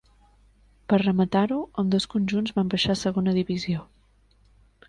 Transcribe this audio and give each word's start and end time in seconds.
Per 0.93 0.97
rematar-ho, 1.01 1.59
ambdós 1.83 2.09
conjunts 2.15 2.57
van 2.57 2.73
baixar 2.75 2.97
a 2.97 2.99
Segona 3.05 3.37
Divisió. 3.39 3.89